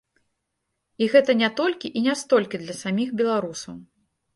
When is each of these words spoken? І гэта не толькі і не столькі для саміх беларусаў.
І 1.03 1.09
гэта 1.17 1.31
не 1.43 1.51
толькі 1.61 1.95
і 2.01 2.05
не 2.09 2.19
столькі 2.25 2.65
для 2.67 2.81
саміх 2.83 3.09
беларусаў. 3.25 3.75